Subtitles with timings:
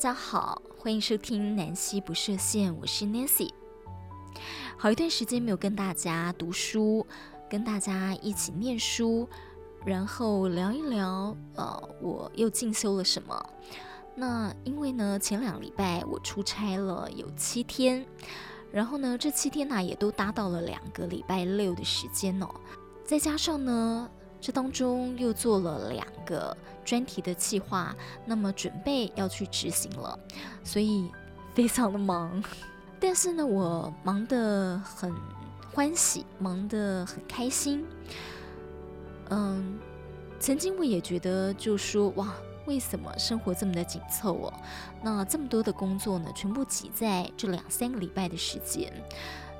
[0.00, 3.50] 大家好，欢迎收听南希不设限，我是 Nancy。
[4.78, 7.06] 好一段时间没有跟大家读书，
[7.50, 9.28] 跟大家一起念书，
[9.84, 13.46] 然后聊一聊，呃，我又进修了什么？
[14.14, 18.02] 那因为呢，前两礼拜我出差了有七天，
[18.72, 22.48] 然后呢，这七天呢也都搭到了两个礼拜六的时间哦，
[23.04, 24.10] 再加上呢。
[24.40, 27.94] 这当中又做了两个专题的计划，
[28.24, 30.18] 那么准备要去执行了，
[30.64, 31.10] 所以
[31.54, 32.42] 非常的忙。
[32.98, 35.14] 但是呢，我忙得很
[35.72, 37.84] 欢喜，忙得很开心。
[39.30, 39.78] 嗯，
[40.38, 42.34] 曾经我也觉得，就说哇，
[42.66, 44.52] 为什么生活这么的紧凑哦？
[45.02, 48.92] 那这么多的工作呢，全部挤在这两三个礼拜的时间。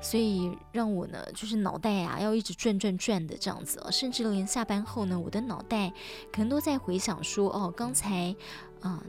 [0.01, 5.93] 所以让我呢，就是脑袋啊，要一直转转转的这样子，甚至连下班后呢，我的脑袋
[6.31, 8.35] 可能都在回想说，哦，刚才，
[8.81, 9.03] 啊、呃，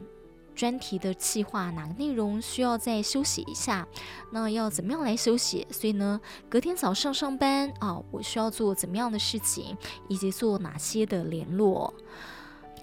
[0.53, 3.87] 专题的计划哪个内容需要再休息一下，
[4.31, 5.65] 那要怎么样来休息？
[5.71, 9.75] 所以呢，隔天早上上班啊，我需要做怎么样的事情，
[10.07, 11.91] 以及做哪些的联络？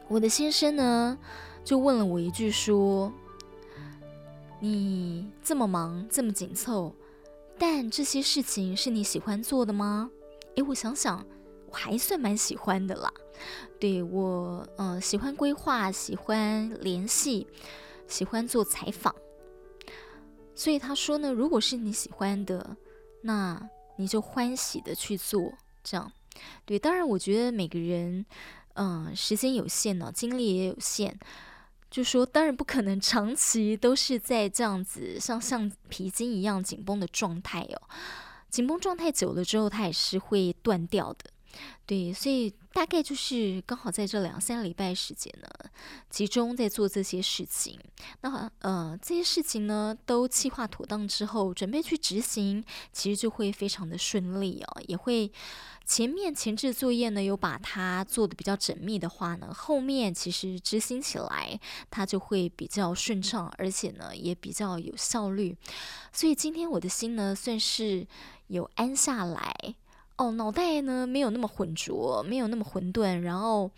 [0.08, 1.16] 我的先生呢，
[1.62, 3.12] 就问了我一句说，
[4.58, 6.92] 你这么忙，这么紧凑。
[7.60, 10.10] 但这些事情是你喜欢做的吗？
[10.56, 11.22] 诶，我想想，
[11.66, 13.12] 我还算蛮喜欢的啦。
[13.78, 17.46] 对，我，嗯、喜欢规划，喜欢联系，
[18.08, 19.14] 喜欢做采访。
[20.54, 22.78] 所以他说呢，如果是你喜欢的，
[23.20, 25.52] 那你就欢喜的去做。
[25.84, 26.10] 这样，
[26.64, 26.78] 对。
[26.78, 28.24] 当然，我觉得每个人，
[28.72, 31.18] 嗯、时间有限呢，精力也有限。
[31.90, 37.82] 就说，当然不可能长期都是在这样子像橡皮筋一样紧绷的状态哦。
[38.48, 41.30] 紧绷状态久了之后，它也是会断掉的。
[41.86, 45.48] 对，所以大概就是刚好在这两三个礼拜时间呢，
[46.08, 47.78] 集中在做这些事情。
[48.20, 55.30] 那好呃，这些事情呢都计划妥当之后，准备去执行，其实就会非常的顺利哦，也会。
[55.86, 61.58] 前面前置作业呢，有把它做的比较缜密的话呢，后面其实执行起来
[61.90, 65.56] 它就会比较顺畅，而且呢也比较有效率。
[66.12, 68.06] 所以今天我的心呢算是
[68.46, 69.74] 有安下来
[70.20, 73.70] 哦，脑袋呢没有那么浑浊，没有那么混沌，然后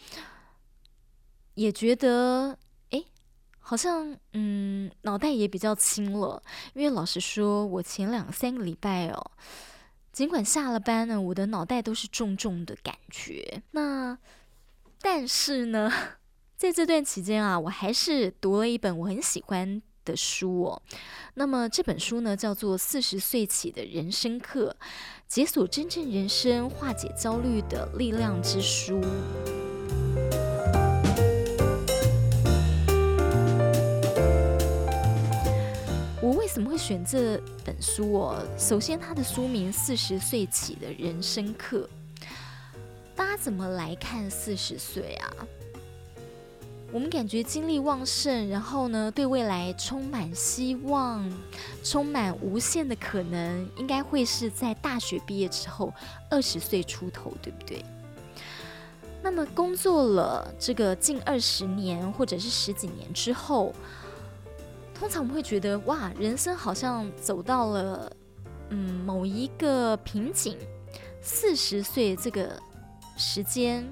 [1.55, 2.59] 也觉得
[2.91, 3.07] 诶，
[3.61, 6.43] 好像嗯脑袋也比较轻了。
[6.75, 9.31] 因为老实说，我前两三个礼拜哦。
[10.11, 13.63] 尽管下了班呢，我的脑袋都是重重的感觉。
[13.71, 14.19] 那
[15.01, 15.93] 但是呢，
[16.59, 20.83] 在这段期间啊，我还是读了一本我很喜欢的书哦。
[21.35, 24.77] 那么这本书呢，叫做《四十岁起的人生课》，
[25.27, 29.01] 解锁真正人生，化解焦虑的力量之书。
[36.21, 38.47] 我为什么会选这本书哦？
[38.57, 41.89] 首先，它的书名《四十岁起的人生课》，
[43.17, 45.33] 大家怎么来看四十岁啊？
[46.93, 51.29] 我们感觉精力旺盛，然后呢，对未来充满希望，
[51.83, 55.93] 充满无限的可能，应该会是在大学毕业之后
[56.31, 57.83] 二十岁出头，对不对？
[59.23, 63.73] 那么工作了这个近二十年或者是十几年之后。
[64.95, 68.13] 通常我们会觉得，哇，人生好像走到了，
[68.69, 70.57] 嗯，某一个瓶颈。
[71.21, 72.57] 四十岁这个
[73.17, 73.85] 时间，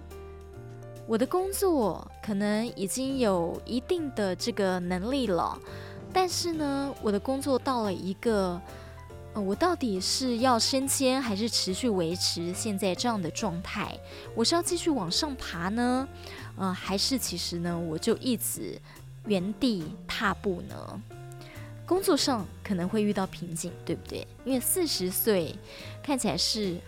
[1.06, 5.58] 我的工作可能已经有一定的这个能力了，
[6.12, 8.60] 但是呢，我的工作到了一个，
[9.34, 13.98] 呃，我到底是要升迁还是持续维持现在这样的状态？
[14.34, 16.08] 我是要继续往上爬呢，
[16.56, 18.80] 呃，还是其实呢，我就一直。
[19.26, 21.03] 原地踏步呢，
[21.84, 24.26] 工作上可能会遇到瓶颈，对不对？
[24.46, 25.54] 因为四十岁
[26.03, 26.78] 看起来是，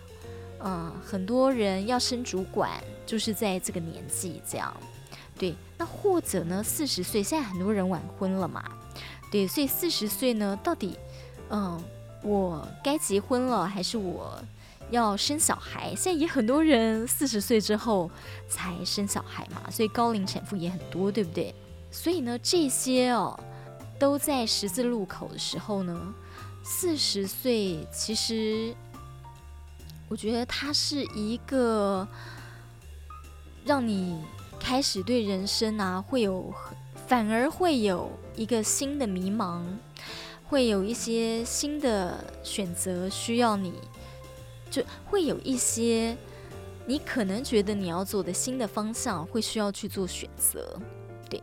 [0.63, 2.71] 嗯、很多人要升主管
[3.05, 4.73] 就是在这个年纪这样，
[5.37, 5.53] 对。
[5.77, 8.63] 那或者呢，四十岁现在很多人晚婚了嘛，
[9.31, 10.97] 对，所以四十岁呢，到底，
[11.49, 11.83] 嗯，
[12.23, 14.41] 我该结婚了还是我
[14.89, 15.93] 要生小孩？
[15.95, 18.09] 现在也很多人四十岁之后
[18.47, 21.53] 才生小孩嘛，所以高龄产妇也很多，对不对？
[21.91, 23.37] 所以呢，这些哦，
[23.99, 26.13] 都在十字路口的时候呢，
[26.63, 28.73] 四十岁其实，
[30.13, 32.07] 我觉得它是一个
[33.65, 34.23] 让你
[34.59, 36.53] 开始对人生啊会有，
[37.07, 39.63] 反而会有一个新的迷茫，
[40.45, 43.73] 会有一些新的选择需要你，
[44.69, 46.15] 就会有一些
[46.85, 50.79] 你可能觉得你要做的新的方向会需要去做选择。
[51.27, 51.41] 对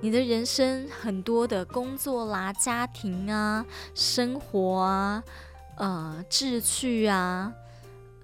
[0.00, 3.62] 你的人生很多的工作啦、家庭啊、
[3.94, 5.22] 生活啊、
[5.76, 7.52] 呃、志趣啊、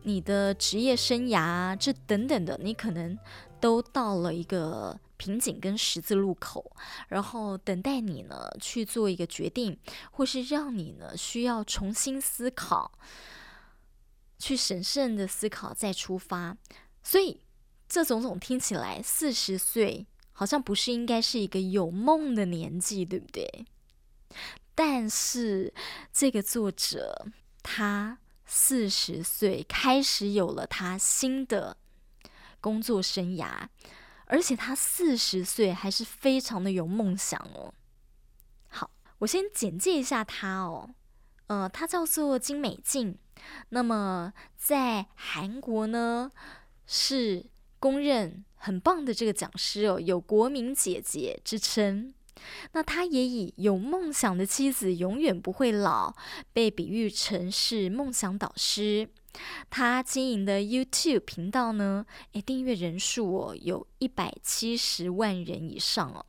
[0.04, 3.18] 你的职业生涯，这等等的，你可能
[3.60, 6.74] 都到了一个瓶颈跟十字路口，
[7.08, 9.78] 然后等待你呢去做一个决定，
[10.10, 12.98] 或是让你呢需要重新思考，
[14.38, 16.56] 去审慎的思考再出发。
[17.02, 17.40] 所以
[17.88, 23.66] 这种种听起来，四十岁好像不是应该是一个有梦的年纪，对不对？
[24.74, 25.72] 但是
[26.12, 27.26] 这个作者
[27.62, 31.76] 他四十岁开始有了他新的
[32.60, 33.68] 工作生涯。
[34.26, 37.74] 而且他四十岁还是非常的有梦想哦。
[38.68, 40.94] 好，我先简介一下他哦。
[41.48, 43.18] 呃，他叫做金美静。
[43.68, 46.32] 那么在韩国呢，
[46.86, 47.44] 是
[47.78, 52.14] 公认很棒的这个讲师哦，有国民姐姐之称。
[52.72, 56.14] 那他也以有梦想的妻子永远不会老，
[56.52, 59.08] 被比喻成是梦想导师。
[59.70, 66.26] 他经营的 YouTube 频道呢，诶，订阅人数哦，有一百七十万人以上哦。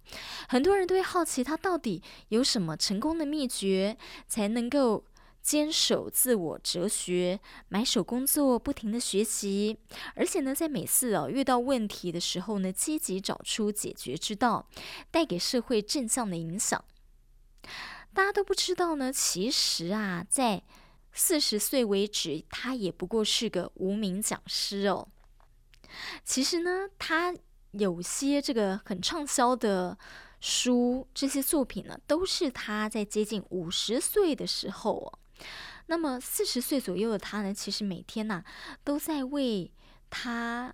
[0.48, 3.98] 很多人都会好奇他到底有什么成功的秘诀，
[4.28, 5.04] 才能够
[5.44, 9.78] 坚守自我哲学，埋首工作，不停的学习，
[10.16, 14.70] 而且呢，在每次哦遇到问题的时候呢，积极找出解决之道，
[15.12, 16.84] 带给社会正向的影响。
[18.14, 20.64] 大家都不知道呢，其实啊，在
[21.12, 25.10] 四十岁为止，他也不过是个无名讲师哦。
[26.24, 27.36] 其实呢，他
[27.72, 29.98] 有些这个很畅销的
[30.40, 35.20] 书，这些作品呢，都是他在接近五十岁的时候哦。
[35.88, 38.44] 那么四十岁左右的他呢，其实每天呐，
[38.84, 39.72] 都在为
[40.10, 40.74] 他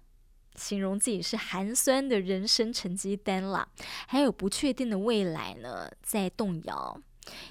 [0.55, 3.67] 形容自己是寒酸的人生成绩单啦，
[4.07, 7.01] 还有不确定的未来呢，在动摇。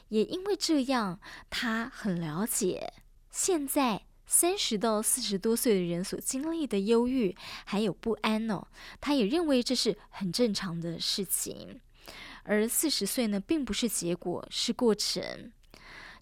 [0.09, 1.21] 也因为这样，
[1.51, 2.93] 他很了解
[3.31, 8.67] 现在三十到四十多岁的人所经历的忧郁还有不安哦。
[9.01, 11.81] 他也认为这是很正常的事情，
[12.43, 15.53] 而四十岁呢，并不是结果，是过程。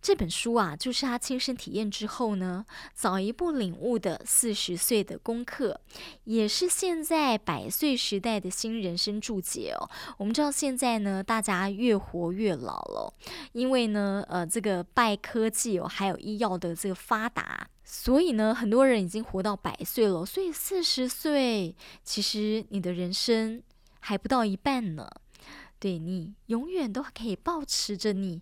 [0.07, 2.65] 这本书啊，就是他亲身体验之后呢，
[2.95, 5.81] 早一步领悟的四十岁的功课，
[6.23, 9.91] 也是现在百岁时代的新人生注解哦。
[10.17, 13.13] 我们知道现在呢，大家越活越老了，
[13.51, 20.25] 因为呢，呃，这个拜科技哦，还有医药的这个发达，所以呢，很多人已经活到百岁了。
[20.25, 21.75] 所以四十岁，
[22.05, 23.61] 其实你的人生
[23.99, 25.11] 还不到一半呢。
[25.81, 28.41] 对，你永远都可以保持着你。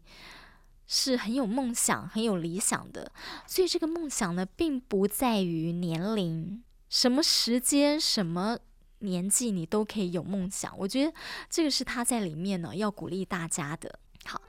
[0.87, 3.11] 是很有梦想、很有理想的，
[3.47, 8.59] 所以这个梦想呢，并不在于年龄，什么时间、什么
[8.99, 10.77] 年纪，你都可以有梦想。
[10.79, 11.13] 我觉得
[11.49, 13.99] 这个是他在里面呢，要鼓励大家的。
[14.25, 14.41] 好，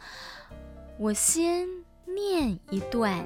[0.97, 1.67] 我先
[2.05, 3.25] 念一段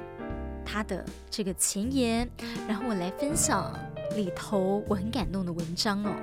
[0.64, 2.28] 他的这个前言，
[2.66, 3.72] 然后我来分享
[4.16, 6.14] 里头我很感动的文章哦。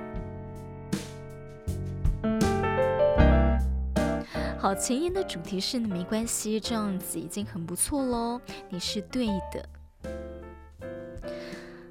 [4.60, 9.68] 好，前言的主题是，没关系，这样子已经很不错喽，你是对的。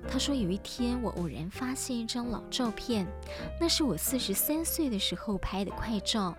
[0.09, 3.07] 他说有一天我偶然发现一张老照片，
[3.57, 6.37] 那是我四十三岁的时候拍的快照。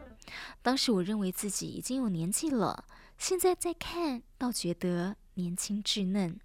[0.61, 2.85] 当时我认为自己已经有年纪了，
[3.17, 6.39] 现在再看，倒觉得年轻稚嫩。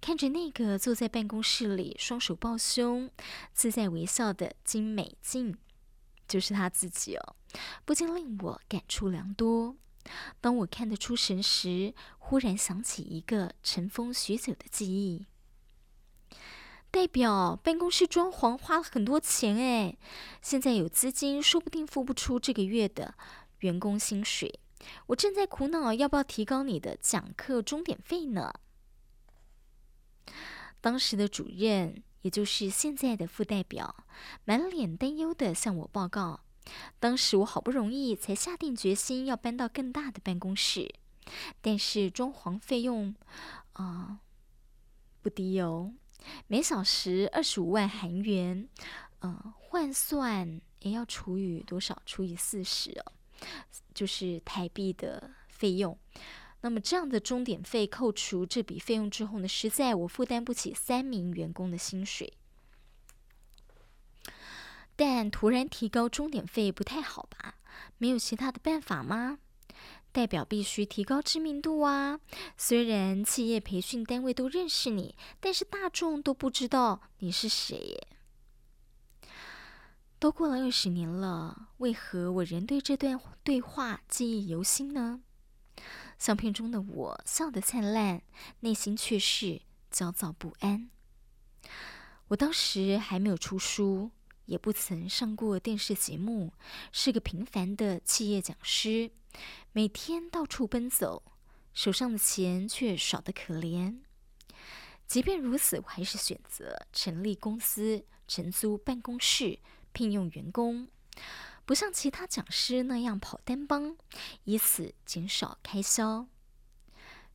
[0.00, 3.08] 看着那个坐在办公室里双手抱胸、
[3.52, 5.56] 自在微笑的金美静。
[6.26, 7.36] 就是他自己哦，
[7.84, 9.76] 不禁令我感触良多。
[10.40, 15.26] 当我看得出神时，忽然想起一个尘封许久的记忆。
[16.90, 19.96] 代表办公室装潢花了很多钱哎，
[20.40, 23.14] 现在有资金，说不定付不出这个月的
[23.60, 24.60] 员工薪水。
[25.06, 28.52] 我正在苦恼要不要提高你的讲课钟点费呢。
[30.80, 32.02] 当时的主任。
[32.22, 34.04] 也就是现在的副代表，
[34.44, 36.40] 满脸担忧地向我报告：
[36.98, 40.92] 当时我好不容易才下定决心要搬到更大的办公室，
[41.60, 43.14] 但是装潢费用
[43.72, 44.20] 啊、
[45.22, 45.92] 不低哦，
[46.46, 48.68] 每小时二十五万韩元，
[49.20, 52.00] 嗯、换算也要除以多少？
[52.04, 53.12] 除以四十哦，
[53.94, 55.98] 就是台币的费用。
[56.62, 62.30] 那么这样的钟点费扣除这笔费用之后呢，实在我负担不起三名员工的薪水。
[65.00, 67.54] 但突然提高钟点费不太好吧？
[67.96, 69.38] 没有其他的办法吗？
[70.12, 72.20] 代表必须提高知名度啊！
[72.58, 78.08] 虽然企业培训单位都认识你，但是大众都不知道你是谁。
[80.18, 85.22] 都过了二十年了，为何我仍对这段对话记忆犹新呢？
[86.18, 88.20] 相片中的我笑得灿烂，
[88.60, 90.90] 内心却是焦躁不安。
[92.28, 94.10] 我当时还没有出书，
[94.50, 96.52] 也不曾上过电视节目，
[96.90, 99.12] 是个平凡的企业讲师，
[99.70, 101.22] 每天到处奔走，
[101.72, 104.00] 手上的钱却少得可怜。
[105.06, 109.60] 即便如此，我还是选择成立公司，承租办公室，
[109.92, 110.88] 聘用员工。
[111.64, 113.96] 不像其他讲师那样跑单帮，
[114.42, 116.26] 以此减少开销。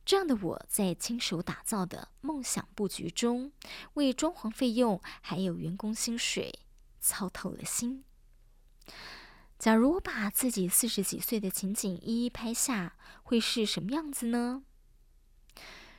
[0.04, 3.52] 这样的我在亲手打造的梦想布局中，
[3.94, 6.60] 为装潢费用还有员工薪水
[7.06, 8.02] 操透了心。
[9.58, 14.64] 假如我把自己四十几岁的情景一一拍下，会是什么样子呢？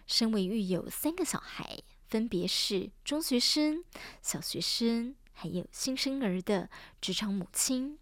[0.05, 3.83] 身为育有三个小孩，分别是中学生、
[4.21, 6.69] 小学生，还有新生儿的
[7.01, 7.97] 职场母亲。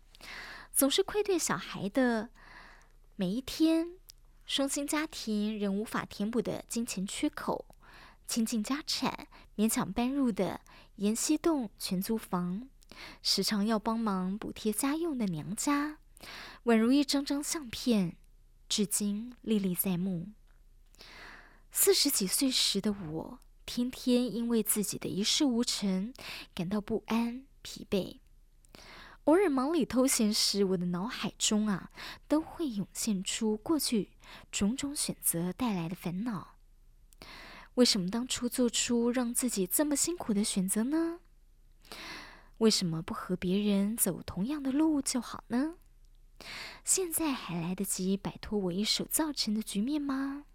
[0.74, 2.30] 总是愧对小孩的
[3.16, 3.94] 每一天，
[4.46, 7.66] 双薪家庭仍无法填补的金钱缺口，
[8.28, 10.60] 倾尽家产勉强搬入的
[10.98, 12.68] 盐溪洞全租房，
[13.22, 16.00] 时常要帮忙补贴家用的娘家，
[16.66, 18.16] 宛如一张张相片，
[18.68, 20.30] 至今历历在目。
[21.72, 26.14] 四十几岁时的我，天天因为自己的一事无成
[26.54, 28.20] 感到不安、疲惫。
[29.26, 31.90] 偶尔忙里偷闲时，我的脑海中啊，
[32.28, 34.12] 都会涌现出过去
[34.52, 36.56] 种种选择带来的烦恼。
[37.74, 41.20] 为什么当初做出让自己这么辛苦的选择呢？
[42.60, 45.76] 为什么不和别人走同样的路就好呢？
[46.84, 50.46] 现在还来得及摆脱我一手造成的局面吗？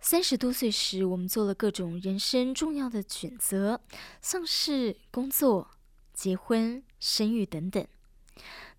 [0.00, 3.80] 三十多岁时，我们做了各种人生重要的选择，
[4.22, 5.70] 像是工作、
[6.14, 7.84] 结婚、生育等等。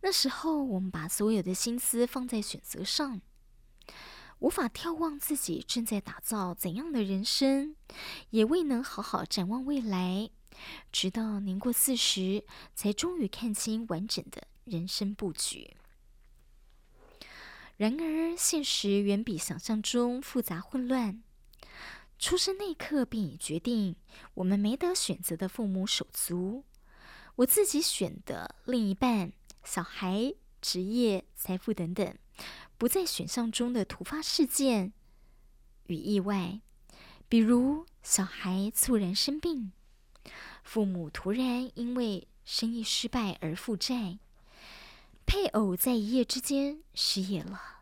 [0.02, 3.20] 那时候，我们把所有的心思放在选择上，
[4.40, 7.76] 无法眺望自己正在打造怎样的人生，
[8.30, 10.30] 也未能好好展望未来。
[10.92, 12.44] 直到年过四十，
[12.76, 15.76] 才终于看清完整的人生布局。
[17.78, 21.22] 然而，现实远比想象中复杂混乱。
[22.18, 23.96] 出生那一刻便已决定，
[24.34, 26.64] 我们没得选择的父母手足，
[27.36, 29.32] 我自己选的另一半、
[29.64, 32.18] 小孩、职业、财富等等，
[32.78, 34.94] 不在选项中的突发事件
[35.88, 36.62] 与意外，
[37.28, 39.72] 比如小孩猝然生病，
[40.64, 44.20] 父母突然因为生意失败而负债。
[45.26, 47.82] 配偶在一夜之间失业了，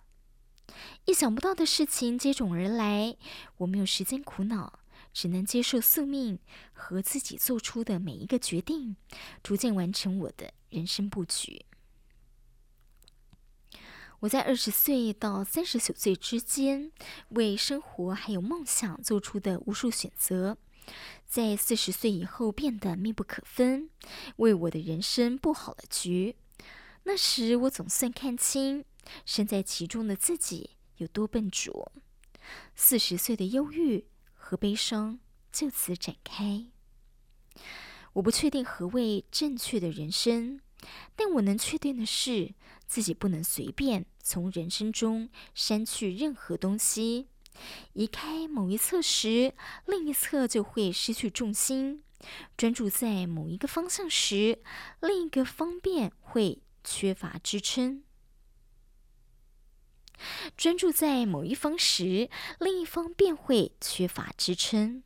[1.06, 3.18] 意想不到的事情接踵而来，
[3.58, 4.80] 我没有时间苦恼，
[5.14, 6.40] 只能接受宿命
[6.74, 8.96] 和自己做出的每一个决定，
[9.44, 11.66] 逐渐完成我的人生布局。
[14.26, 16.92] 我在二十岁到三十九岁之间，
[17.30, 20.58] 为生活还有梦想做出的无数选择，
[21.28, 23.92] 在四十岁以后变得密不可分，
[24.38, 26.36] 为我的人生布好了局。
[27.04, 28.84] 那时我总算看清
[29.28, 31.92] 身在其中的自己有多笨拙，
[32.76, 35.20] 四十岁的忧郁和悲伤
[35.52, 36.66] 就此展开。
[38.14, 40.60] 我不确定何谓正确的人生，
[41.16, 42.56] 但我能确定的是，
[42.88, 47.28] 自己不能随便从人生中删去任何东西。
[47.94, 49.54] 移开某一侧时，
[49.86, 52.02] 另一侧就会失去重心；
[52.58, 54.62] 专注在某一个方向时，
[55.00, 58.04] 另一个方面会缺乏支撑，
[60.58, 65.04] 专注在某一方时，另一方便会缺乏支撑。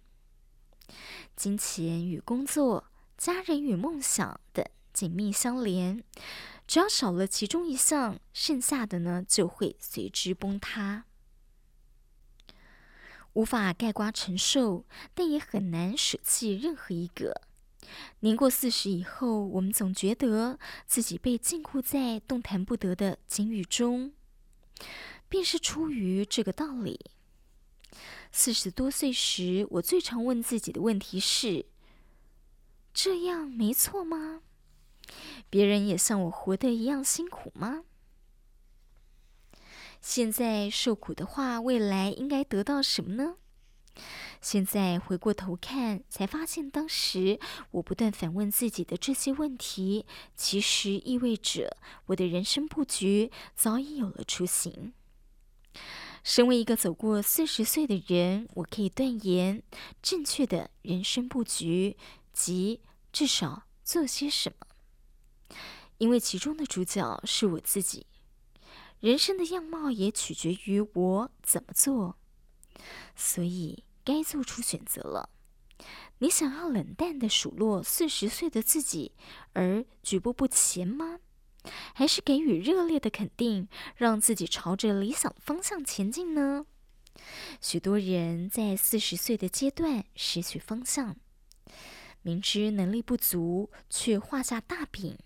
[1.36, 6.04] 金钱与工作、家人与梦想等紧密相连，
[6.70, 11.06] 只要少了其中一项，剩下的呢就会随之崩塌。
[13.34, 14.86] 无法盖棺承受，
[15.16, 17.42] 但也很难舍弃任何一个。
[18.20, 24.14] 年过四十以后，我们总觉得自己被禁锢在动弹不得的监狱中，
[25.28, 27.00] 便是出于这个道理。
[28.32, 31.66] 四十多岁时，我最常问自己的问题是：
[32.94, 34.44] 这样没错吗？
[35.50, 37.84] 别人也像我活得一样辛苦吗？
[40.02, 43.36] 现在受苦的话，未来应该得到什么呢？
[44.40, 47.38] 现在回过头看，才发现当时
[47.72, 50.06] 我不断反问自己的这些问题，
[50.38, 51.76] 其实意味着
[52.06, 54.94] 我的人生布局早已有了雏形。
[56.24, 59.62] 身为一个走过四十岁的人，我可以断言，
[60.02, 61.98] 正确的人生布局
[62.32, 62.80] 即
[63.12, 64.68] 至少做些什么，
[65.98, 68.06] 因为其中的主角是我自己，
[69.00, 72.18] 人生的样貌也取决于我怎么做，
[73.16, 75.30] 所以该做出选择了。
[76.20, 79.14] 你想要冷淡地数落四十岁的自己
[79.54, 81.20] 而举步不前吗？
[81.94, 86.66] 还是给予热烈的肯定，让自己朝着理想方向前进呢？
[87.62, 91.18] 许多人在四十岁的阶段失去方向，
[92.22, 95.18] 明知能力不足，却画下大饼，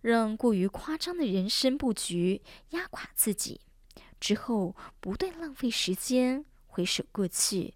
[0.00, 3.60] 让过于夸张的人生布局压垮自己，
[4.20, 7.74] 之后不断浪费时间，回首过去，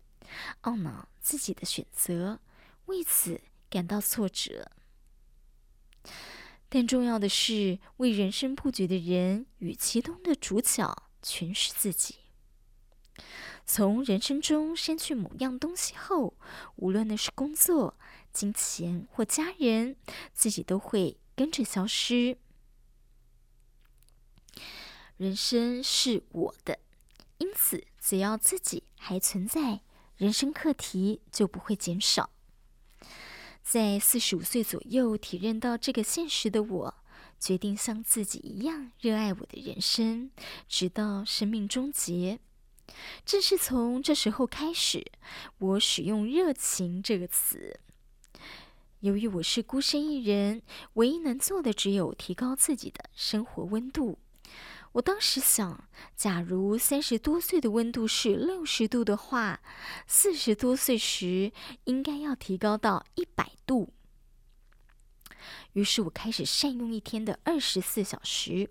[0.62, 2.40] 懊恼自己的选择，
[2.86, 4.70] 为此感到挫折。
[6.68, 12.14] 但重要的是，为人生布局的人与其中的主角全是自己。
[13.66, 16.34] 从人生中删去某样东西后，
[16.76, 17.96] 无论那是工作、
[18.32, 19.96] 金钱或家人，
[20.32, 22.36] 自己都会跟着消失。
[25.16, 26.78] 人生是我的，
[27.38, 29.80] 因此只要自己还存在，
[30.18, 32.28] 人生课题就不会减少。
[33.62, 36.94] 在四十五岁左右体认到这个现实的我，
[37.38, 40.30] 决定像自己一样热爱我的人生，
[40.68, 42.38] 直到生命终结。
[43.24, 45.10] 正是从这时候开始，
[45.56, 47.80] 我使用“热情”这个词。
[49.00, 50.60] 由于我是孤身一人，
[50.94, 54.18] 唯一能做的只有提高自己的生活温度。
[54.92, 59.62] 我当时想，假如三十多岁的温度是六十度的话，
[60.06, 61.50] 四十多岁时
[61.84, 63.94] 应该要提高到一百度。
[65.72, 68.68] 于是我开始善用一天的二十四小时，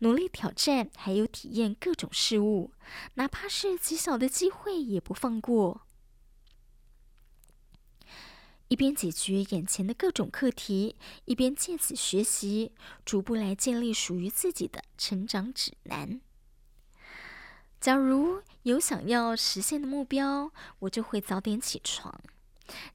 [0.00, 2.72] 努力挑战，还有体验各种事物，
[3.14, 5.86] 哪怕是极小的机会也不放过。
[8.70, 12.70] 一边解决眼前的各种课题，一边借此学习，
[13.04, 16.20] 逐步来建立属于自己的成长指南。
[17.80, 22.14] 假如有想要实现的目标，我就会早点起床；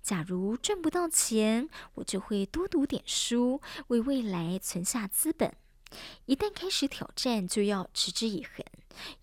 [0.01, 5.53] 假如赚不到钱，我就会多读点书，为未来存下资本。
[6.25, 8.65] 一旦开始挑战，就要持之以恒，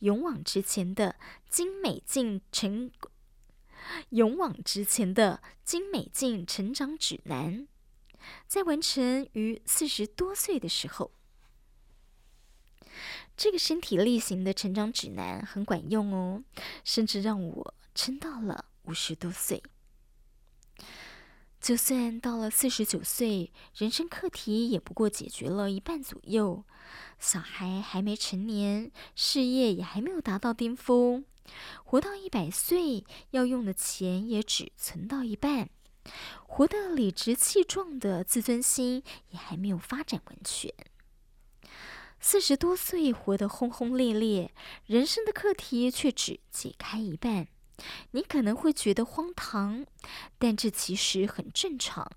[0.00, 1.16] 勇往直前的
[1.48, 2.90] 精美进程。
[4.10, 7.66] 勇往直前的精美进成长指南，
[8.46, 11.12] 在完成于四十多岁的时候，
[13.36, 16.44] 这个身体力行的成长指南很管用哦，
[16.84, 19.62] 甚至让我撑到了五十多岁。
[21.60, 26.64] 就算到了四十九岁，人生课题也不过解决了一半左右，
[27.20, 31.24] 小孩还没成年，事业也还没有达到巅峰。
[31.84, 35.66] 活到一百岁，要用的钱也只存到一半；
[36.46, 40.72] 活得理直气壮的自尊心也还没有发展完全。
[42.20, 44.54] 四十多岁活得轰轰烈烈，
[44.86, 47.48] 人生的课题却只解开一半。
[48.12, 49.84] 你可能会觉得荒唐，
[50.38, 52.12] 但这其实很正常。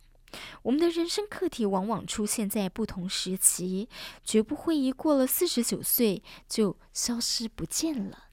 [0.63, 3.89] 我们的人生课题往往出现在不同时期，
[4.23, 8.24] 绝不会一过了四十九岁就消失不见了。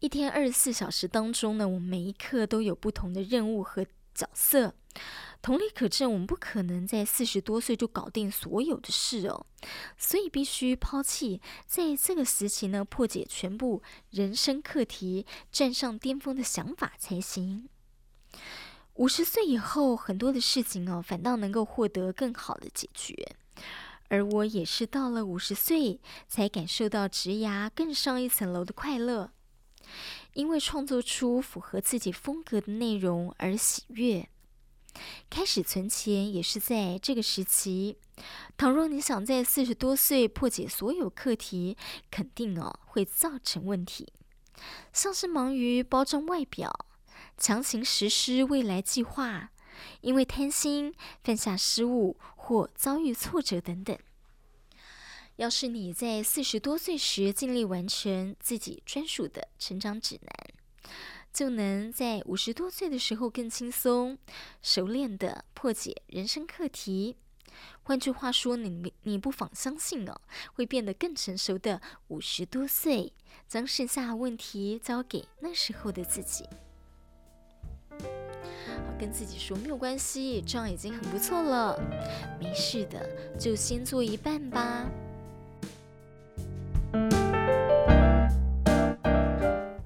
[0.00, 4.74] 一天二十四小时当中呢，我们每一刻都有不同的任务和角色。
[5.40, 9.46] 同理可证，我们不可能在四十多岁就搞定所有的事哦，
[9.96, 17.68] 所以必须抛弃在这个时期呢，破解全部人生课题、站上巅峰的想法才行。
[18.94, 23.36] 五十岁以后，很多的事情哦，反倒能够获得更好的解决。
[24.08, 29.32] 而我也是到了五十岁，才感受到职涯更上一层楼的快乐。
[30.34, 34.28] 因为创作出符合自己风格的内容而喜悦，
[35.28, 37.98] 开始存钱也是在这个时期。
[38.56, 41.76] 倘若你想在四十多岁破解所有课题，
[42.10, 44.12] 肯定哦会造成问题，
[44.92, 46.86] 像是忙于包装外表，
[47.36, 49.50] 强行实施未来计划，
[50.00, 53.98] 因为贪心犯下失误或遭遇挫折等等。
[55.36, 60.90] 要是你在四十多岁时尽力完成自己专属的成长指南，
[61.32, 64.18] 就能在五十多岁的时候更轻松、
[64.62, 67.16] 熟练地破解人生课题。
[67.82, 70.20] 换句话说，你你不妨相信哦，
[70.54, 73.12] 会变得更成熟的五十多岁，
[73.46, 76.44] 将剩下问题交给那时候的自己。
[78.98, 81.78] 跟自己说没有关系，这样已经很不错了。
[82.40, 84.90] 没事的，就先做一半吧。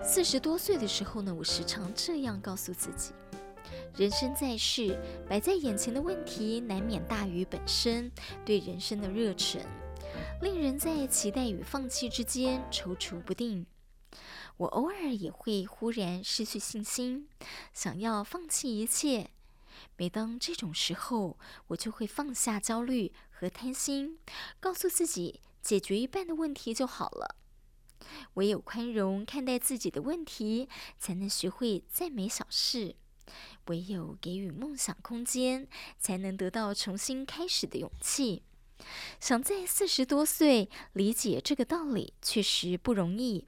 [0.02, 3.12] 四十多岁的时候呢，我时常这样告诉自己：
[3.96, 8.10] 人生在世，摆在眼前的问题难免大于本身
[8.44, 9.64] 对人生的热忱，
[10.42, 13.66] 令人在期待与放弃之间踌躇不定。
[14.56, 17.28] 我偶尔也会忽然失去信心，
[17.72, 19.30] 想要放弃一切。
[19.96, 24.18] 每当这种时候，我就会放下焦虑和贪心，
[24.58, 27.36] 告诉自己解决一半的问题就好了。
[28.34, 30.68] 唯有宽容看待自己的问题，
[30.98, 32.96] 才能学会赞美小事；
[33.66, 35.68] 唯有给予梦想空间，
[35.98, 38.42] 才能得到重新开始的勇气。
[39.20, 43.46] 想在四十多岁理解这个道理，确实不容易。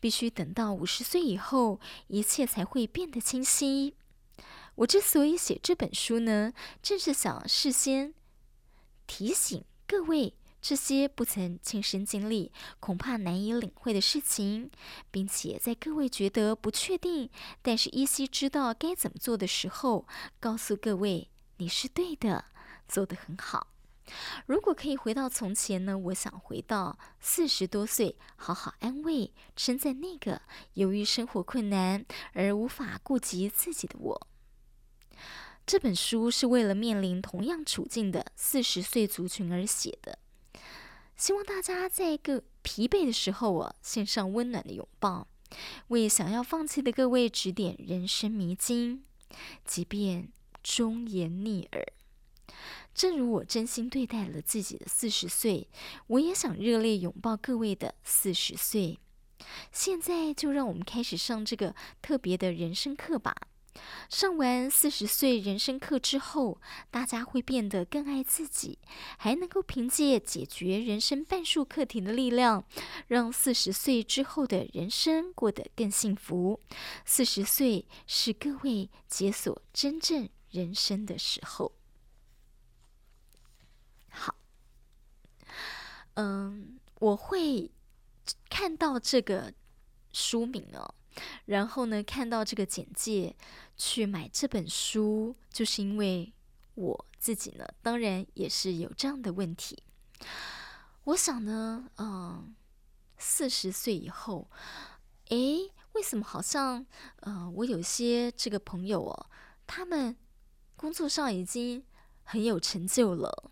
[0.00, 3.94] 必须等到五十岁以后，一切才会变得清晰。
[4.76, 8.14] 我之所以写这本书呢，正是想事先
[9.06, 10.34] 提醒各位。
[10.62, 14.70] 这些不曾亲身经历、恐怕难以领会的事情，
[15.10, 17.28] 并且在各位觉得不确定，
[17.60, 20.06] 但是依稀知道该怎么做的时候，
[20.38, 22.44] 告诉各位你是对的，
[22.86, 23.66] 做得很好。
[24.46, 30.42] 如果可以回到从前呢，我想回到四十多岁，好好安慰、称赞那个
[30.74, 34.28] 由于生活困难而无法顾及自己的我。
[35.66, 40.20] 这本书是为了面临同样处境的四十岁族群而写的。
[41.16, 45.28] 希望大家在一个疲惫的时候啊，献上温暖的拥抱，
[45.88, 49.04] 为想要放弃的各位指点人生迷津，
[49.64, 50.28] 即便
[50.62, 51.86] 忠言逆耳。
[52.94, 55.68] 正如我真心对待了自己的四十岁，
[56.08, 58.98] 我也想热烈拥抱各位的四十岁。
[59.72, 63.34] 现在就让我们开始上这个特别的人生课吧。
[64.08, 68.78] 上完四十岁人生课之后，大家会变得更爱自己，
[69.16, 72.64] 还能够凭借解决人生半数课题的力量，
[73.08, 76.60] 让四十岁之后的人生过得更幸福。
[77.04, 81.72] 四十岁是各位解锁真正人生的时候。
[84.10, 84.34] 好，
[86.14, 87.70] 嗯，我会
[88.50, 89.54] 看到这个
[90.12, 90.94] 书名哦。
[91.46, 93.34] 然后呢，看到这个简介
[93.76, 96.32] 去买这本书，就是因为
[96.74, 99.82] 我自己呢，当然也是有这样的问题。
[101.04, 102.54] 我想呢，嗯，
[103.18, 104.48] 四十岁以后，
[105.28, 106.86] 诶，为什么好像，
[107.20, 109.26] 嗯，我有些这个朋友哦，
[109.66, 110.16] 他们
[110.76, 111.84] 工作上已经
[112.22, 113.50] 很有成就了。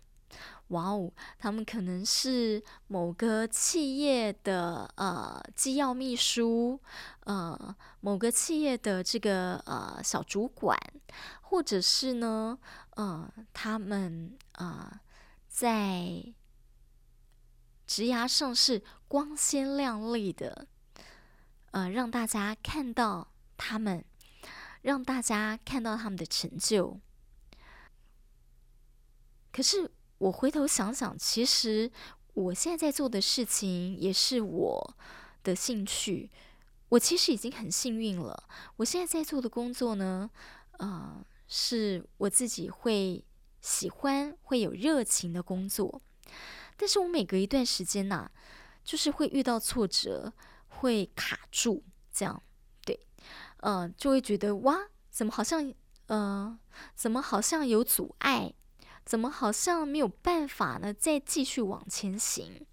[0.71, 6.79] 哇哦，他们可能是某个企业的呃机要秘书，
[7.25, 10.77] 呃，某个企业的这个呃小主管，
[11.41, 12.57] 或者是呢，
[12.91, 14.89] 呃，他们、呃、
[15.49, 16.23] 在
[17.85, 20.67] 职涯上是光鲜亮丽的，
[21.71, 24.05] 呃，让大家看到他们，
[24.83, 26.97] 让大家看到他们的成就，
[29.51, 29.91] 可是。
[30.21, 31.91] 我回头想想，其实
[32.35, 34.95] 我现在在做的事情也是我
[35.43, 36.29] 的兴趣。
[36.89, 38.43] 我其实已经很幸运了。
[38.75, 40.29] 我现在在做的工作呢，
[40.77, 43.25] 呃，是我自己会
[43.61, 45.99] 喜欢、会有热情的工作。
[46.77, 48.29] 但是我每隔一段时间呐、
[48.83, 50.33] 就是会遇到挫折，
[50.67, 51.81] 会卡住，
[52.13, 52.43] 这样
[52.85, 53.07] 对，
[53.61, 54.77] 呃，就会觉得哇，
[55.09, 55.73] 怎么好像，
[56.05, 56.59] 呃，
[56.93, 58.53] 怎么好像有阻碍？
[59.03, 60.93] 怎么好像没有办法呢？
[60.93, 62.65] 再继续往前行，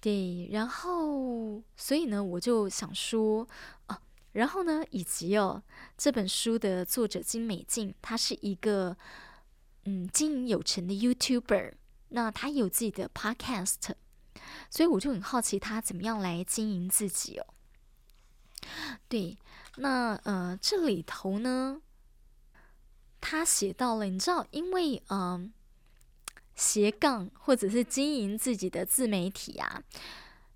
[0.00, 3.48] 对，然后所以呢，我就想说
[3.86, 4.00] 啊，
[4.32, 5.62] 然后呢，以及哦，
[5.96, 8.96] 这本书的作者金美静，她是一个
[9.86, 11.72] 嗯经营有成的 YouTuber，
[12.10, 13.90] 那她有自己的 Podcast，
[14.70, 17.46] 所以我就很好奇她怎么样来经营自己哦。
[19.08, 19.36] 对，
[19.76, 21.80] 那呃这里头呢。
[23.20, 25.52] 他写到了，你知道，因为嗯，
[26.54, 29.82] 斜杠或者是经营自己的自媒体啊，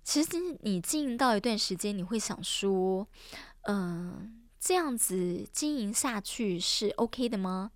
[0.03, 3.07] 其实你经营到一段时间，你会想说，
[3.63, 7.71] 嗯，这样子经营下去是 OK 的吗？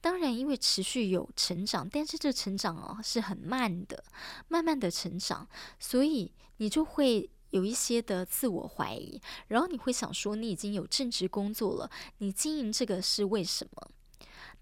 [0.00, 4.04] 当然，因为持续有成长，但是这成长哦是很慢的，
[4.48, 13.90] 慢慢的成长，所以你就会有一些的自我怀疑，然后你会想说，你已经有正职工作了，你经营这个是为什么？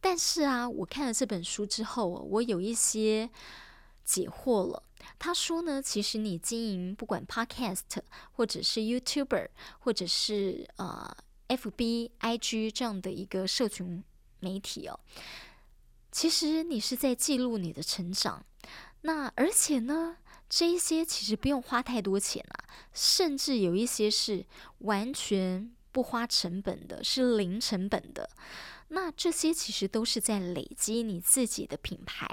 [0.00, 3.28] 但是啊，我看了这本书之后，我有一些
[4.04, 4.82] 解惑了。
[5.18, 8.00] 他说呢，其实你经营不管 Podcast，
[8.32, 9.48] 或者是 YouTuber，
[9.80, 11.16] 或者是呃
[11.48, 14.02] FB、IG 这样的一个社群
[14.40, 15.00] 媒体哦，
[16.10, 18.44] 其实你是在记录你的成长。
[19.02, 20.16] 那而且呢，
[20.48, 24.44] 这一些其实不用花太多钱啊，甚至有一些是
[24.80, 28.28] 完全不花成本的，是零成本的。
[28.92, 32.29] 那这些其实都是在累积你自己的品牌。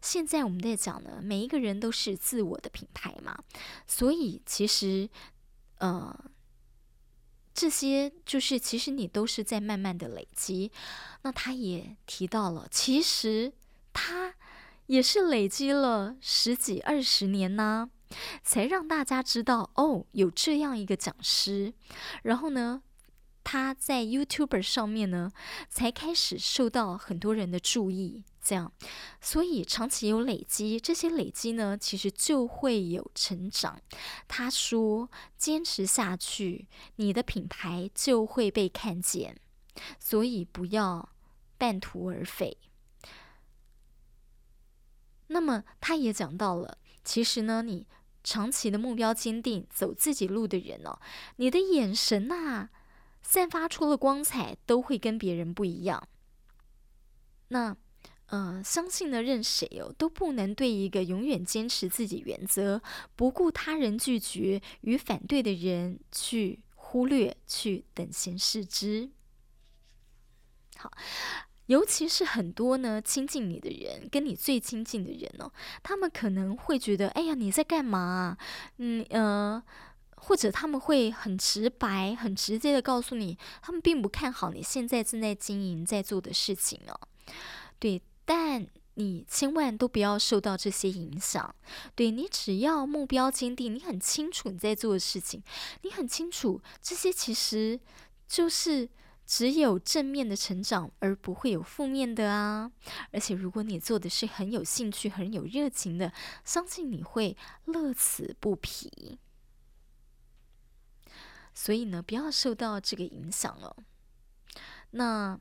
[0.00, 3.38] 现在我们在讲呢，每一个人都是自我的品牌嘛，
[3.86, 5.08] 所以其实，
[5.78, 6.16] 呃，
[7.54, 10.70] 这些就是其实你都是在慢慢的累积。
[11.22, 13.52] 那他也提到了，其实
[13.92, 14.34] 他
[14.86, 17.90] 也是累积了十几二十年呢，
[18.42, 21.72] 才让大家知道哦，有这样一个讲师，
[22.22, 22.82] 然后呢，
[23.52, 25.28] 他在 YouTube 上面呢，
[25.68, 28.22] 才开始受到很多人的注意。
[28.40, 28.72] 这样，
[29.20, 33.80] 所以长期有累积，这些累积呢，其实就会有成长。
[34.28, 39.36] 他说，坚持下去，你的品牌就会被看见。
[39.98, 41.08] 所以不要
[41.58, 42.56] 半途而废。
[45.26, 47.88] 那么，他也讲到了，其实呢，你
[48.22, 51.00] 长期的目标坚定，走自己路的人哦，
[51.34, 52.70] 你的眼神呐、
[53.22, 56.08] 散发出了光彩，都会跟别人不一样。
[57.48, 57.76] 那。
[58.26, 62.80] 呃，相信呢，任谁哦都不能对一个永远坚持自己原则、
[63.16, 69.10] 不顾他人拒绝与反对的人去忽略、去等闲视之。
[70.76, 70.92] 好，
[71.66, 75.50] 尤其是很多呢亲近你的人，跟你最亲近的人哦，
[75.82, 78.38] 他们可能会觉得，哎呀，你在干嘛？
[78.76, 79.60] 嗯呃，
[80.20, 87.00] 或者他们会很直白、很直接的告诉你，他们并不看好你现在正在经营、在做的事情哦。
[87.78, 88.00] 对。
[88.32, 91.52] 但你千万都不要受到这些影响。
[91.96, 95.42] 对，你只要目标坚定，你很清楚你在做的事情，
[95.82, 97.80] 你很清楚这些其实
[98.28, 98.88] 就是
[99.26, 102.70] 只有正面的成长，而不会有负面的啊。
[103.10, 106.12] 而且如果你做的是很有兴趣、很有热情的，
[106.44, 109.18] 相信你会乐此不疲。
[111.54, 113.76] 所以呢，不要受到这个影响了。
[114.92, 115.38] 那。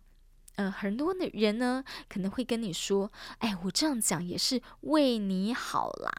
[0.56, 6.12] 呃，很多的人呢可能会跟你说：“哎，我这样讲也是为你好啦。”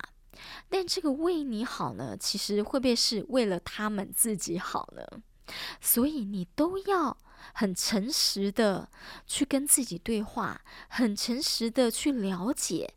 [0.70, 5.05] 但这个为你好呢，其实会不会是为了他们自己好呢？
[5.79, 7.18] 所以你都要
[7.53, 8.88] 很诚实的
[9.26, 12.94] 去跟自己对话，很诚实的去了解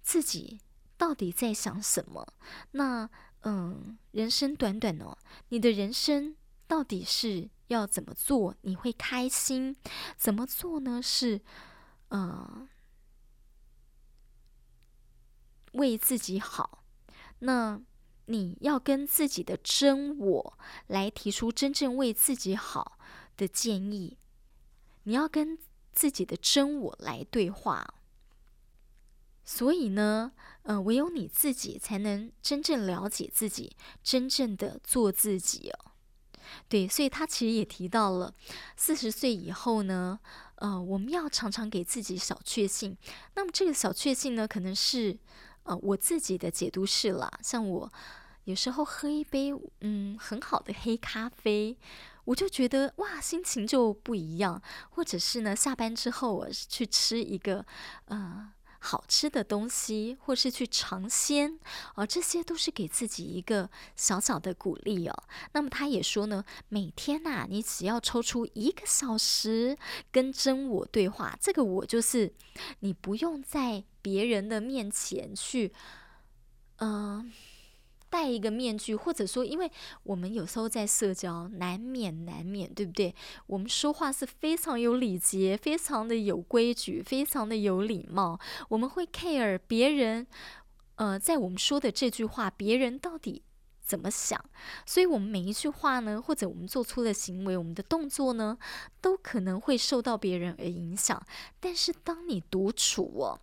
[0.00, 0.58] 自己
[0.96, 2.26] 到底在想什么。
[2.70, 3.10] 那，
[3.48, 5.16] 嗯，人生短短哦，
[5.48, 7.48] 你的人生到底是？
[7.68, 9.74] 要怎么做你会开心？
[10.16, 11.02] 怎么做呢？
[11.02, 11.40] 是，
[12.08, 12.68] 呃，
[15.72, 16.84] 为自己好。
[17.40, 17.80] 那
[18.26, 22.98] 你要跟自己的真我来提出真正为自己好
[23.36, 24.18] 的建议。
[25.04, 25.58] 你要跟
[25.92, 27.94] 自己的真我来对话。
[29.50, 30.30] 所以呢，
[30.64, 35.92] 呃，唯有你自己才能真正了解自己，真正的做自己哦。
[36.68, 38.34] 对，所以他其实也提到了，
[38.76, 40.20] 四十岁以后呢，
[40.56, 42.94] 呃，我们要常常给自己小确幸。
[43.36, 45.18] 那么这个小确幸呢，可能是
[45.62, 47.90] 呃我自己的解读是啦，像我
[48.44, 51.74] 有时候喝一杯嗯很好的黑咖啡，
[52.24, 54.60] 我就觉得哇，心情就不一样。
[54.90, 57.64] 或者是呢，下班之后我去吃一个
[58.08, 58.52] 呃。
[58.78, 61.58] 好吃的东西，或是去尝鲜，
[61.94, 65.24] 哦，这些都是给自己一个小小的鼓励哦。
[65.52, 69.76] 那么他也说呢，每天呐、你只要抽出一个小时
[70.12, 72.32] 跟真我对话，这个我就是
[72.80, 75.72] 你不用在别人的面前去，
[76.76, 77.32] 嗯、
[78.10, 79.70] 戴一个面具，或者说，因为
[80.02, 83.14] 我们有时候在社交，难免难免，对不对？
[83.46, 88.38] 我们说话是非常有礼节，非常的有规矩，非常的有礼貌。
[88.70, 90.26] 我们会 care 别人，
[90.96, 93.42] 呃，在我们说的这句话，别人到底
[93.82, 94.42] 怎么想？
[94.86, 98.58] 所以，我们每一句话呢，或者我们做出的行为，我们的动作呢，
[99.00, 101.22] 都可能会受到别人而影响。
[101.60, 103.40] 但是，当你独处哦，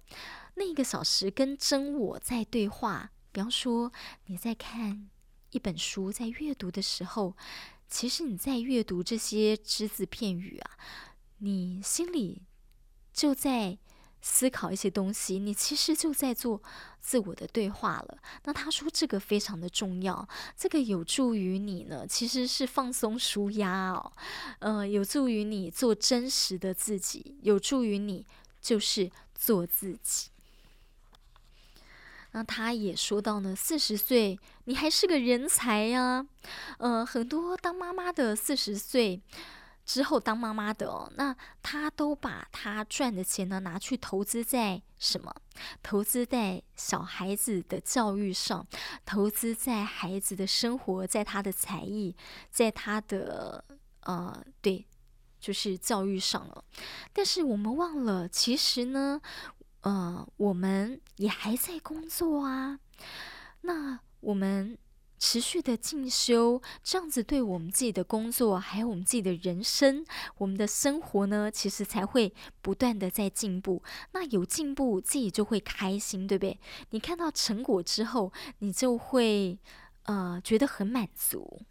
[0.55, 3.11] 那一个小时跟真我在对话。
[3.35, 3.91] 比方说，
[4.27, 5.09] 你在看
[5.51, 7.35] 一本书，在阅读的时候，
[7.85, 10.71] 其实你在阅读这些只字片语啊，
[11.39, 12.43] 你心里
[13.11, 13.77] 就在
[14.21, 16.63] 思考一些东西，你其实就在做
[17.01, 18.19] 自我的对话了。
[18.45, 24.13] 那他说这个非常的重要，这个有助于你呢，其实是放松舒压哦，
[24.59, 28.25] 呃，有助于你做真实的自己，有助于你
[28.61, 30.29] 就是做自己。
[32.35, 36.27] 那他也说到呢，四十岁你还是个人才呀，啊，
[36.79, 39.21] 呃，很多当妈妈的四十岁
[39.85, 45.33] 之后当妈妈的哦，那他都把他赚的钱呢拿去投资在什么？
[45.81, 48.67] 投资在小孩子的教育上，
[49.05, 52.13] 投资在孩子的生活，在他的才艺，
[52.51, 53.63] 在他的
[54.01, 54.85] 呃，对，
[55.39, 56.65] 就是教育上了。
[57.13, 59.21] 但是我们忘了，其实呢，
[59.85, 62.79] 呃，我们也还在工作啊。
[63.61, 64.77] 那我们。
[65.17, 70.05] 持续的进修，这样子对我们自己的工作，还有我们自己的人生，
[70.37, 73.81] 我们的生活呢，其实才会不断的在进步。
[74.11, 76.59] 那有进步，自己就会开心，对不对？
[76.89, 79.57] 你看到成果之后，你就会
[80.03, 81.61] 呃觉得很满足。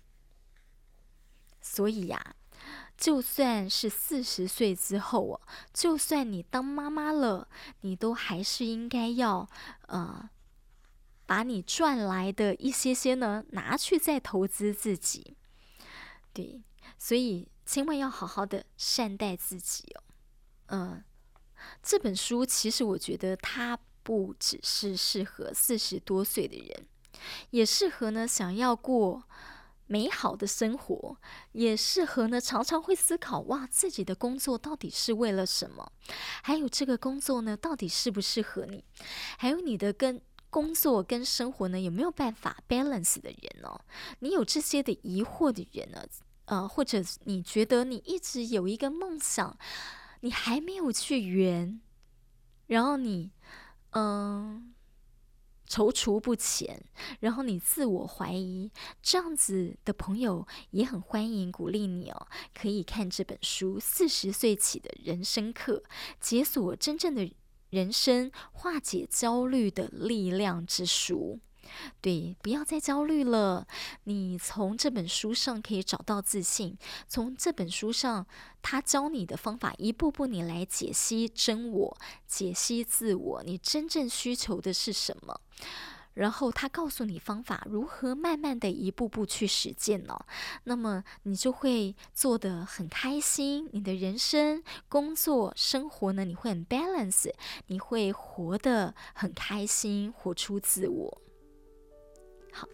[1.60, 2.34] 所以呀，
[2.96, 5.40] 就算是四十岁之后哦，
[5.72, 7.48] 就算你当妈妈了，
[7.80, 9.48] 你都还是应该要
[9.88, 10.30] 呃。
[11.26, 15.38] 把你赚来的一些些呢，拿去再投资自己，
[16.34, 16.62] 对，
[16.98, 20.02] 所以千万要好好的善待自己哦。
[20.66, 21.02] 嗯，
[21.82, 26.86] 这本书其实我觉得它不只是适合四十多岁的人，
[27.48, 29.24] 也适合呢想要过
[29.86, 31.16] 美好的生活，
[31.52, 35.92] 也适合呢常常会思考哇，自己的工作到底是为了什么？
[36.42, 38.84] 还有这个工作呢，到底适不适合你？
[39.38, 40.20] 还有你的跟。
[40.50, 43.76] 工作跟生活呢，有没有办法 balance 的人呢？
[44.20, 46.06] 你有这些的疑惑的人呢？
[46.44, 49.58] 呃，或者你觉得你一直有一个梦想，
[50.20, 51.80] 你还没有去圆，
[52.68, 53.32] 然后你
[53.90, 54.73] 嗯
[55.74, 56.80] 踌躇不前，
[57.18, 58.70] 然后你自我怀疑，
[59.02, 65.78] 这样子的朋友也很欢迎鼓励你哦，可以看这本书《四十岁起的人生课》，
[66.20, 67.28] 解锁真正的。
[67.70, 71.40] 人生化解焦虑的力量之书，
[72.00, 73.66] 对，不要再焦虑了。
[74.04, 76.76] 你从这本书上可以找到自信，
[77.08, 78.26] 从这本书上，
[78.62, 81.96] 他教你的方法，一步步你来解析真我，
[82.26, 85.40] 解析自我，你真正需求的是什么？
[86.14, 90.16] 然后他告诉你方法，如何慢慢的一步步去实践呢？
[90.62, 97.32] 那么你就会做得很开心，你的人生、工作、生活呢，你会很 balance，
[97.66, 101.20] 你会活得很开心，活出自我。
[102.54, 102.68] 好，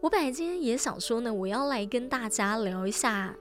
[0.00, 3.34] 我本来今天也想说呢，我要来跟大家聊一下。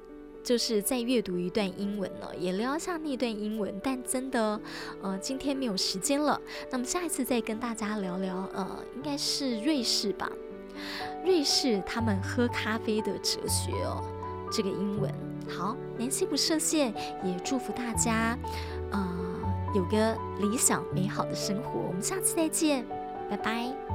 [0.43, 3.77] 就是再阅读一段英文呢，也聊一下那段英文。
[3.83, 4.57] 但真的，
[5.01, 6.39] 呃，今天没有时间了。
[6.71, 10.31] 那么下一次再跟大家聊聊，呃，应该是瑞士吧？
[11.25, 14.01] 瑞士他们喝咖啡的哲学哦，
[14.49, 15.13] 这个英文。
[15.49, 16.93] 好，联系不设限，
[17.25, 18.37] 也祝福大家，
[18.91, 19.17] 呃，
[19.75, 21.77] 有个理想美好的生活。
[21.77, 22.85] 我们下次再见，
[23.29, 23.86] 拜拜。